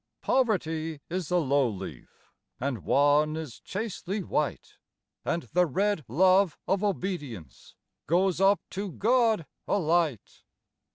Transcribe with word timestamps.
Poverty 0.23 0.99
is 1.11 1.29
the 1.29 1.39
low 1.39 1.69
leaf, 1.69 2.31
And 2.59 2.79
one 2.83 3.35
is 3.35 3.59
chastely 3.59 4.23
white, 4.23 4.77
And 5.23 5.43
the 5.53 5.67
red 5.67 6.05
love 6.07 6.57
of 6.67 6.83
obedience 6.83 7.75
Goes 8.07 8.41
up 8.41 8.59
to 8.71 8.93
God 8.93 9.45
a 9.67 9.77
light. 9.77 10.41